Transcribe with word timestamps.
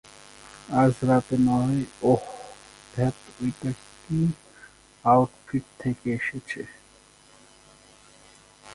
আজ 0.81 0.93
রাতে 1.09 1.35
নয় 1.49 1.79
ওহ, 2.03 2.23
ধ্যাত 2.93 3.17
ঐটা 3.39 3.71
কি 3.99 4.19
আউটফিট 5.05 5.65
থেকে 5.79 6.07
এসেছে? 6.19 6.61